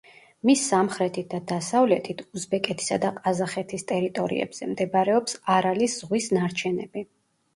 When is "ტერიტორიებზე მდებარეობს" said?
3.91-5.39